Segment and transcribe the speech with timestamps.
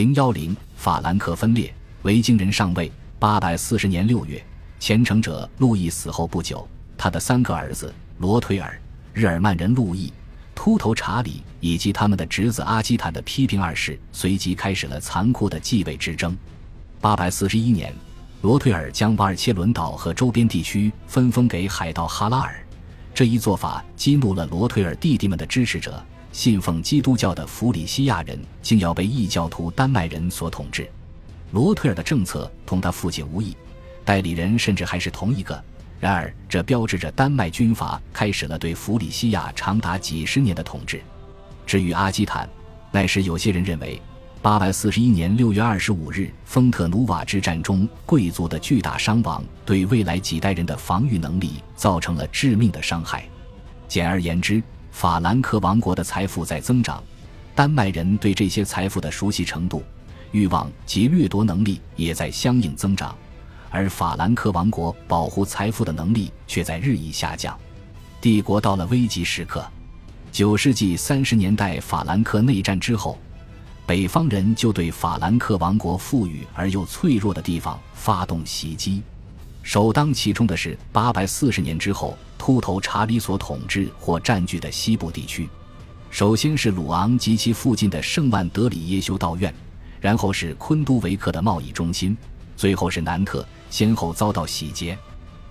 [0.00, 1.70] 零幺零，法兰克分裂，
[2.04, 2.90] 维京人上位。
[3.18, 4.42] 八百四十年六月，
[4.78, 8.80] 虔诚者路易死后不久，他的三个儿子罗推尔、
[9.12, 10.10] 日耳曼人路易、
[10.54, 16.34] 秃头查理以及他们的侄子阿基坦的批评二世，随即开始了残酷的继位之争。
[16.98, 17.94] 八百四十一年，
[18.40, 22.66] 罗推尔将瓦尔切伦岛和周边地区分封给海盗哈拉尔，
[23.12, 26.02] 这一做法激怒了罗推尔弟弟们的支持者。
[26.32, 30.88] 信奉基督教的弗里西亚人竟要被异教徒丹麦人所统治，
[31.52, 33.56] 罗特尔的政策同他父亲无异，
[34.04, 35.60] 代理人甚至还是同一个。
[35.98, 41.02] 然而，这标志着丹麦军阀开始了对弗里西亚长达几十年的统治。
[41.66, 42.48] 至于阿基坦，
[42.90, 44.00] 那时有些人认为，
[44.40, 53.28] 八百四十一年六月二十五日丰特努瓦之战中贵族的巨大伤亡，对未来几代人的防御能力造成了致命的伤害。
[53.88, 54.62] 简而言之。
[54.90, 57.02] 法兰克王国的财富在增长，
[57.54, 59.82] 丹麦人对这些财富的熟悉程度、
[60.32, 63.16] 欲望及掠夺能力也在相应增长，
[63.70, 67.58] 而法兰克王国保护财富的能力却在日益下降。
[68.20, 69.64] 帝国到了危急时刻。
[70.30, 73.18] 九世纪三十年代法兰克内战之后，
[73.86, 79.02] 北方人就对法兰克王国富裕而又脆弱的地方发动袭击。
[79.62, 82.16] 首当其冲的是八百四十年之后。
[82.40, 85.46] 秃头查理所统治或占据的西部地区，
[86.08, 89.54] 首先是鲁昂及其附近的圣万德里耶修道院，
[90.00, 92.16] 然后是昆都维克的贸易中心，
[92.56, 94.98] 最后是南特，先后遭到洗劫。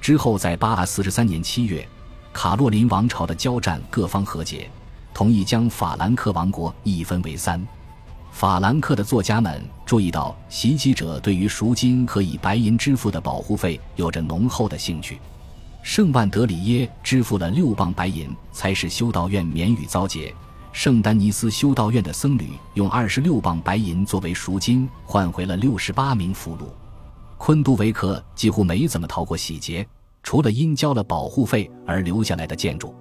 [0.00, 1.86] 之后，在八四十三年七月，
[2.32, 4.68] 卡洛林王朝的交战各方和解，
[5.14, 7.64] 同意将法兰克王国一分为三。
[8.32, 15.20] 法兰克的作家们注意到，袭击者对于赎金和以白银支付的保护费有着浓厚的兴趣。
[15.82, 20.34] 圣万德里耶支付了六磅白银，才使修道院免于遭劫。
[20.72, 26.60] 圣丹尼斯修道院的僧侣用二十六磅白银作为赎金，换回了六十八名俘虏。
[27.36, 29.86] 昆都维克几乎没怎么逃过洗劫，
[30.22, 32.94] 除了因交了保护费而留下来的建筑。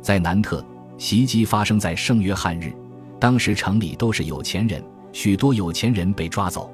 [0.00, 0.64] 在南特，
[0.96, 2.72] 袭击发生在圣约翰日，
[3.18, 4.82] 当时城里都是有钱人，
[5.12, 6.70] 许多有钱人被抓走。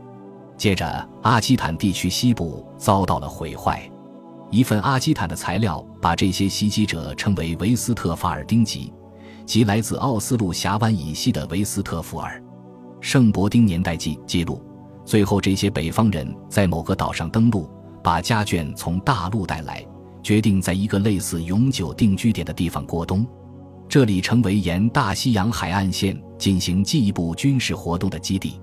[0.57, 3.91] 接着，阿基坦地区西部遭到了毁坏。
[4.57, 8.91] 一份阿基坦的材料把这些袭击者称为维斯特法尔丁籍，
[9.45, 12.43] 即来自奥斯陆峡湾以西的维斯特福尔。
[13.03, 14.65] 圣伯丁年代记记录，
[15.05, 17.69] 最后这些北方人在某个岛上登陆，
[18.03, 19.85] 把家眷从大陆带来，
[20.23, 23.27] 决定在一个类似永久定居点的地方过冬，
[23.87, 28.59] 这里成为沿大西洋海岸线进行进一步军事活动的基地。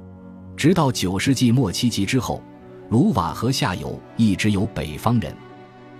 [0.58, 2.42] 直到九世纪末期及之后，
[2.90, 5.32] 卢瓦河下游一直有北方人。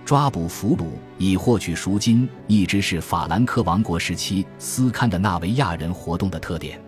[0.04, 0.84] 抓捕俘虏
[1.16, 6.78] 以获取赎金，一直是法兰克王国时期斯堪的纳维亚人活动的特点。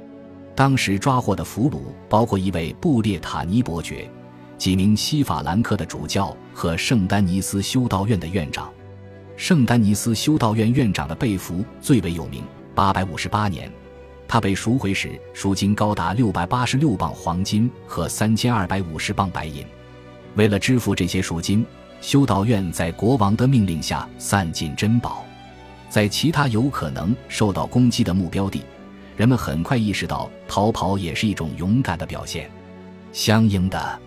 [0.55, 4.11] 当时抓获的俘虏包括一位布列塔尼伯爵、
[4.59, 8.71] 几名西法兰克的主教和圣丹尼斯修道院的院长。
[9.35, 12.43] 圣丹尼斯修道院院长的被俘最为有名。
[12.75, 13.73] 八百五十八年，
[14.29, 19.65] 他被赎回时，赎金高达六百八十六磅黄金和三千二百五十磅白银。
[20.35, 21.65] 为了支付这些赎金。
[22.01, 25.25] 修道院在国王的命令下散尽珍宝，
[25.89, 28.63] 在其他有可能受到攻击的目标地，
[29.17, 32.51] 人们很快意识到逃跑也是一种勇敢的表现。
[33.13, 33.99] 相应的，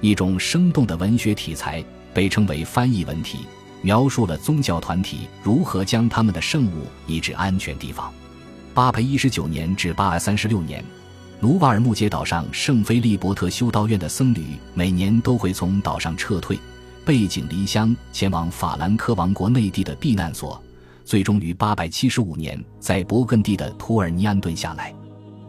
[0.00, 1.82] 一种生动的文学题材
[2.12, 3.40] 被称为翻译文体，
[3.80, 8.12] 描述了宗教团体如何将他们的圣物移至安全地方。
[8.74, 10.84] 八百一十九年至八百三十六年，
[11.40, 16.58] 卢瓦尔木杰岛上圣菲利伯特修道院的僧侣每年都会从岛上撤退。
[17.04, 20.62] 背井离乡前往法兰克王国内地的避难所，
[21.04, 24.94] 最终于八百七十五年在勃艮第的图尔尼安顿下来。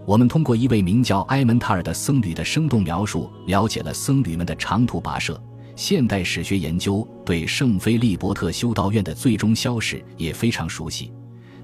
[0.05, 5.41] 我们通过一位名叫埃门塔尔的僧侣的生动描述，了解了僧侣们的长途跋涉。
[5.75, 11.11] 现代史学研究对圣菲利伯特修道院的最终消逝也非常熟悉，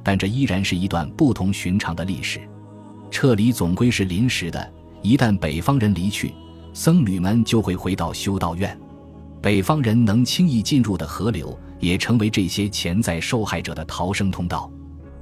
[0.04, 2.40] 但这依然是一段不同寻常的历史。
[3.12, 4.72] 撤离总归是临时的，
[5.02, 6.34] 一旦北方人离去，
[6.74, 8.80] 僧侣们就会回到修道院。
[9.42, 14.70] 北方人能轻易进入的河流，也成为这些潜在受害者的逃生通道。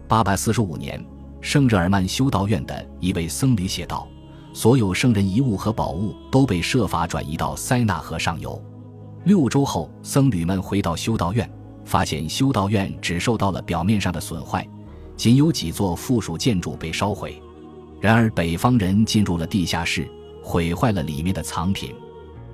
[0.07, 1.03] 八百四十五年，
[1.39, 4.07] 圣日耳曼修道院的一位僧侣写道
[4.53, 8.59] ：“所有圣人遗物和宝物都被设法转移到塞纳河上游。”
[9.25, 11.47] 六周后，僧侣们回到修道院，
[11.85, 14.67] 发现修道院只受到了表面上的损坏，
[15.15, 17.39] 仅有几座附属建筑被烧毁。
[18.01, 20.09] 然而，北方人进入了地下室，
[20.41, 21.93] 毁坏了里面的藏品。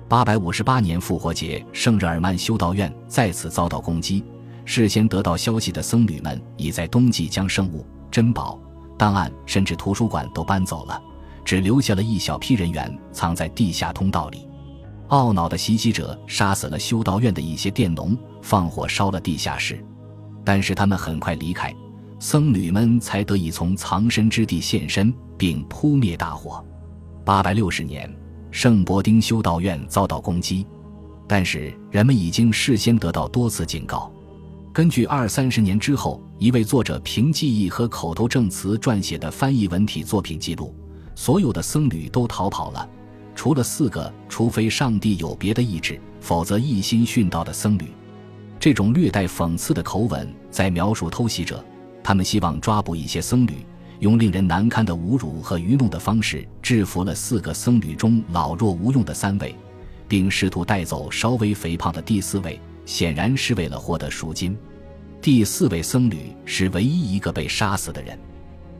[0.08, 4.22] 八百五十八年复活节，圣日耳曼修道院再次遭到攻击。
[4.66, 8.58] 事先得到消息的僧侣们已在冬季将圣物、珍宝、
[8.98, 11.02] 档案甚至图书馆都搬走了，
[11.44, 14.46] 只留下了一小批人员藏在地下通道里。
[15.08, 19.82] 懊恼的袭击者杀死了修道院的一些佃农，放火烧了地下室。
[20.44, 21.74] 但是他们很快离开，
[22.18, 26.62] 僧侣们才得以从藏身之地现身，并扑灭大火。
[27.24, 28.10] 八百六十年，
[28.54, 30.64] 圣伯丁修道院遭到攻击，
[31.26, 34.08] 但是人们已经事先得到多次警告。
[34.72, 40.72] 根据二三十年之后一位作者凭记忆和口头证词撰写的翻译文体作品记录，
[41.16, 42.88] 所有的僧侣都逃跑了，
[43.34, 47.86] 除了四个，除非上帝有别的意志，否则一心殉道的僧侣。
[48.60, 51.62] 这种略带讽刺的口吻在描述偷袭者，
[52.04, 53.66] 他们希望抓捕一些僧侣，
[54.00, 59.54] 用令人难堪的侮辱和愚弄的方式制服了四个僧侣中老弱无用的三位，
[60.06, 62.60] 并试图带走稍微肥胖的第四位。
[62.86, 64.54] 显然是为了获得赎金。
[65.20, 68.18] 第四位僧侣是唯一一个被杀死的人，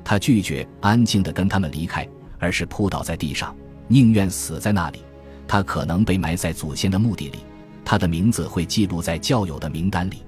[0.04, 2.06] 他拒绝安静地跟他们离开，
[2.38, 3.56] 而是扑倒在地上，
[3.88, 4.98] 宁愿死在那里。
[5.48, 7.38] 他可能被埋在祖先的墓地里，
[7.82, 10.22] 他的名字会记录在教友的名单里。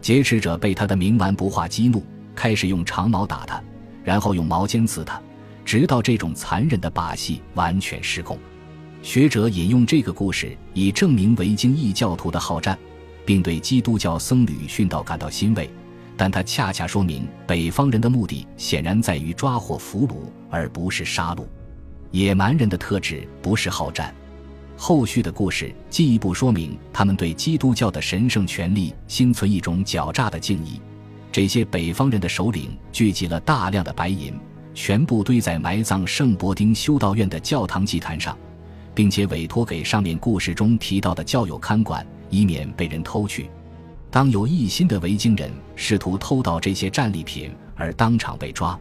[0.00, 2.02] 劫持者被他的冥顽不化激怒，
[2.34, 3.62] 开始用长矛打他，
[4.04, 5.20] 然后用毛尖刺他，
[5.64, 8.38] 直到这种残忍的把戏完全失控。
[9.02, 12.78] 学者引用这个故事以证明维京异教徒的好战。
[13.22, 15.70] 并对基督教僧侣殉道感到欣慰，
[16.16, 20.16] 但他恰恰说明北方人的目的显然在于抓获俘虏，
[20.50, 21.44] 而不是杀戮。
[22.10, 24.12] 野蛮人的特质不是好战。
[24.76, 30.80] 后续的故事进一步说明，他们对基督教的神圣权力心存一种狡诈的敬意。
[31.32, 34.38] 这些北方人的首领聚集了大量的白银，
[34.74, 38.36] 全部堆在埋葬圣伯丁修道院的教堂祭坛上，
[38.94, 42.06] 并且委托给上面故事中提到的教友看管。
[42.30, 43.50] 以免被人偷去。
[44.08, 48.78] 当有一心的维京人试图偷盗这些战利品而当场被抓，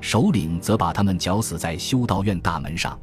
[0.00, 2.96] 首领则把他们绞死在修道院大门上。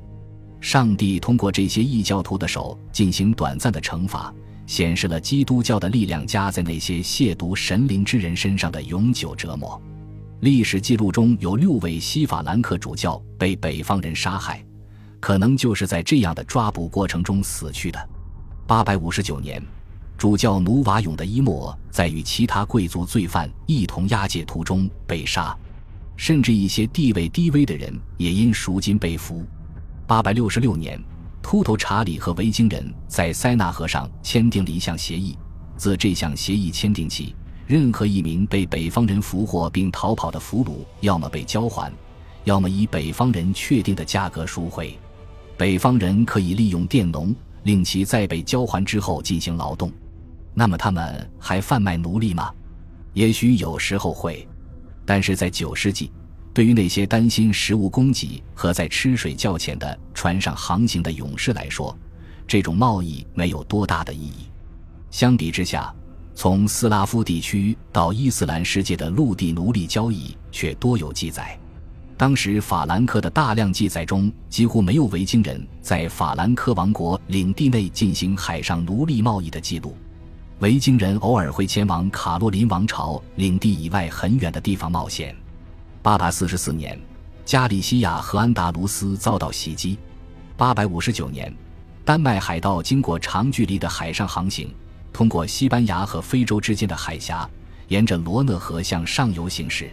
[0.62, 4.34] 上帝通过这些异教徒的手进行短暂的惩罚，
[4.70, 9.82] 显示了基督教的力量加在那些亵渎神灵之人身上的永久折磨。
[10.42, 14.64] 历史记录中有六位西法兰克主教被北方人杀害，
[15.20, 18.10] 可能就是在这样的抓捕过程中死去的。
[18.68, 19.60] 八百五十九年。
[20.20, 25.58] 主教努瓦永的伊莫在与其他贵族罪犯一同押解途中被杀，
[26.18, 29.46] 甚至一些地位低微的人也因赎金被俘。
[30.06, 31.02] 八百六十六年，
[31.42, 35.38] 秃头查理和维京人在塞纳河上签订了一项协议。
[35.78, 41.92] 自这项协议签订起，任何一名被北方人俘获并逃跑的俘虏，要么被交还，
[42.44, 44.98] 要么以北方人确定的价格赎回。
[45.58, 47.34] 北方人可以利用佃农，
[47.64, 49.92] 令其在被交还之后进行劳动。
[50.54, 52.52] 那么他们还贩卖奴隶吗？
[53.14, 54.48] 也许有时候会，
[55.06, 56.12] 但是在九世纪，
[56.60, 61.98] 对于那些担心食物供给和在吃水较浅的船上航行的勇士来说，
[62.46, 64.50] 这种贸易没有多大的意义。
[65.10, 65.96] 相比之下，
[66.36, 71.58] 从斯拉夫地区到伊斯兰世界的陆地奴隶交易却多有记载。
[72.18, 79.96] 当时法兰克的大量记载中，几乎没有维京人在法兰克王国领地内进行海上奴隶贸易的记录。
[80.60, 85.34] 维京人偶尔会前往卡洛林王朝领地以外很远的地方冒险。
[86.02, 86.98] 八百四十四年，
[87.44, 89.98] 加利西亚和安达卢斯遭到袭击。
[90.56, 91.54] 八百五十九年，
[92.06, 94.74] 丹麦海盗经过长距离的海上航行，
[95.12, 97.48] 通过西班牙和非洲之间的海峡，
[97.90, 99.92] 沿着罗讷河向上游行驶。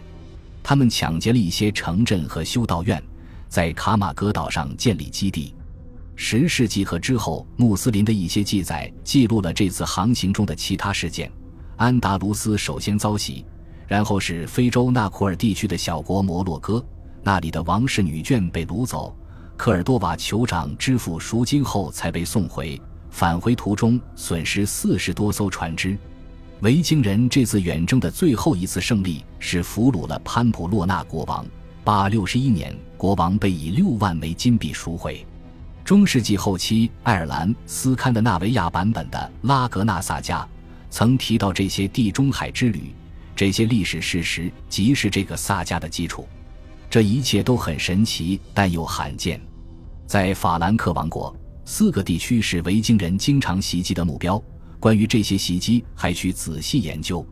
[0.63, 3.03] 他们抢劫了一些城镇和修道院，
[3.49, 5.53] 在卡马戈岛上建立基地。
[6.15, 11.29] 十世纪和之后，穆斯林的一些记载记录了这次航行中的其他事件。
[11.75, 13.45] 安达卢斯首先遭袭，
[13.87, 16.85] 然后是非洲纳库尔地区的小国摩洛哥，
[17.23, 19.15] 那里的王室女眷被掳走，
[19.55, 22.79] 科尔多瓦酋长支付赎金后才被送回。
[23.09, 25.97] 返回途中损失四十多艘船只。
[26.61, 31.45] 维京人这次远征的最后一次胜利是俘虏了潘普洛纳国王。
[31.83, 35.25] 八六十一年，国王被以六万枚金币赎回。
[35.85, 40.45] 中世纪后期，爱尔兰斯堪的纳维亚版本的拉格纳萨加
[40.89, 42.93] 曾提到这些地中海之旅，
[43.37, 46.27] 这些历史事实即是这个萨迦的基础。
[46.89, 49.39] 这一切都很神奇，但又罕见。
[50.07, 54.41] 在法兰克王国，四个地区是维京人经常袭击的目标。
[54.79, 57.23] 关于这些袭击，还需仔细研究。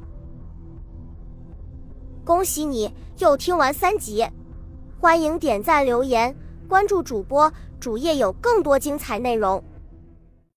[2.24, 4.24] 恭喜你又听完三集，
[5.00, 6.36] 欢迎点赞、留言、
[6.68, 7.52] 关注主播。
[7.80, 9.64] 主页有更多精彩内容。